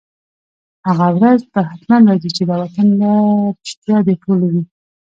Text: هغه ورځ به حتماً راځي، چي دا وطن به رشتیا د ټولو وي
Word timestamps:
هغه 0.87 1.07
ورځ 1.17 1.39
به 1.51 1.59
حتماً 1.69 1.97
راځي، 2.07 2.29
چي 2.35 2.43
دا 2.49 2.55
وطن 2.61 2.87
به 2.99 3.11
رشتیا 3.65 3.97
د 4.07 4.09
ټولو 4.23 4.45
وي 4.53 4.63